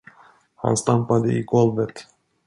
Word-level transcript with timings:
Han 0.55 0.77
stampade 0.77 1.33
i 1.33 1.43
golvet. 1.43 2.07